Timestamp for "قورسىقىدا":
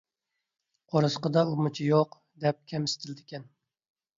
0.93-1.43